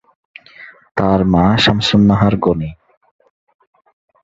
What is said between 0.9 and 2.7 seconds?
তার মা শামসুন নাহার গনি।